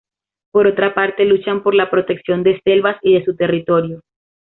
Por 0.49 0.65
otra 0.65 0.95
parte 0.95 1.25
luchan 1.25 1.61
por 1.61 1.75
la 1.75 1.91
protección 1.91 2.41
de 2.41 2.59
selvas 2.63 2.97
y 3.03 3.13
de 3.19 3.23
su 3.23 3.35
territorio. 3.35 4.01